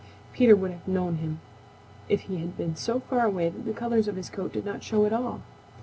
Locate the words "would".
0.55-0.71